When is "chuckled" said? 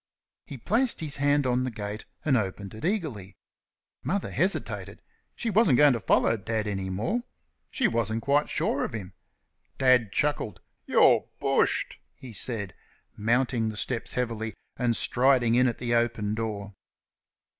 10.11-10.59